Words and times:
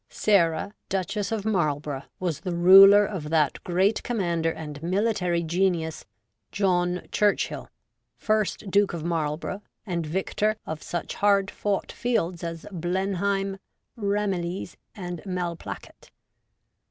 Sarah, 0.09 0.73
Duchess 0.89 1.31
of 1.31 1.45
Marlborough, 1.45 2.05
was 2.19 2.39
the 2.39 2.55
ruler 2.55 3.05
of 3.05 3.29
that 3.29 3.63
great 3.63 4.01
commander 4.01 4.51
and 4.51 4.81
military 4.81 5.43
genius, 5.43 6.05
John 6.51 7.03
Churchill, 7.11 7.69
first 8.17 8.71
Duke 8.71 8.93
of 8.93 9.03
Marlborough, 9.03 9.61
and 9.85 10.03
victor 10.03 10.55
of 10.65 10.81
such 10.81 11.13
hard 11.13 11.51
fought 11.51 11.91
fields 11.91 12.43
as 12.43 12.65
Blenheim, 12.71 13.59
Ramillies, 13.95 14.75
and 14.95 15.21
Malplaquet. 15.23 16.09